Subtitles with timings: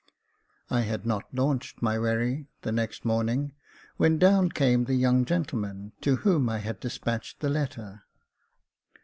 [0.71, 3.53] I had not launched my wherry the next morning,
[3.97, 8.01] when down came the young gentleman to whom I had despatched the letter.